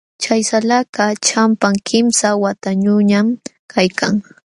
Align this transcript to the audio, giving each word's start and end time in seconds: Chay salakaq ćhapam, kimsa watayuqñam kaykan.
Chay 0.21 0.41
salakaq 0.49 1.13
ćhapam, 1.27 1.73
kimsa 1.87 2.29
watayuqñam 2.43 3.27
kaykan. 3.71 4.15